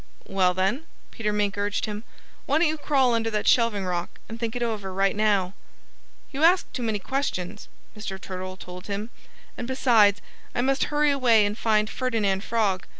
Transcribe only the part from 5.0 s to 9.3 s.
now?" "You ask too many questions," Mr. Turtle told him.